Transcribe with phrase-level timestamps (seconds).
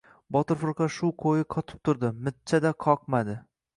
[0.35, 2.11] Botir firqa shu qo‘yi qotib turdi.
[2.29, 3.37] Mijja-da qoqma-di.